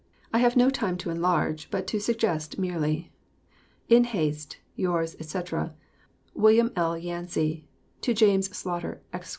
I 0.33 0.39
have 0.39 0.55
no 0.57 0.71
time 0.71 0.97
to 0.97 1.11
enlarge, 1.11 1.69
but 1.69 1.85
to 1.89 1.99
suggest 1.99 2.57
merely. 2.57 3.11
In 3.87 4.05
haste, 4.05 4.57
yours, 4.75 5.15
etc., 5.19 5.75
WM. 6.33 6.71
L. 6.75 6.97
YANCEY 6.97 7.67
To 8.01 8.11
James 8.15 8.47
Slaughter, 8.49 9.03
Esq. 9.13 9.29